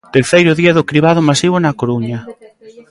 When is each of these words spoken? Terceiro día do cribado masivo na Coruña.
Terceiro 0.15 0.51
día 0.59 0.75
do 0.77 0.87
cribado 0.89 1.25
masivo 1.29 1.57
na 1.59 1.77
Coruña. 1.79 2.19